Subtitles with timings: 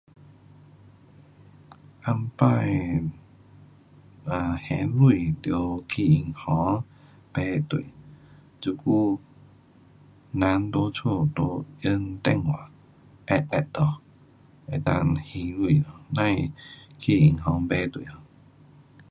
[0.03, 0.05] 以
[2.05, 2.69] 前的啊
[4.23, 4.97] 拿现钱
[5.43, 5.47] 得
[5.87, 6.83] 去银行
[7.31, 7.85] 排队，
[8.59, 9.19] 这久
[10.31, 11.29] 人在家就
[11.83, 12.71] 用电话，
[13.27, 13.99] 按按下，
[14.65, 15.59] 能够还钱咯。
[16.15, 16.19] 甭
[16.97, 18.17] 去银行排队咯。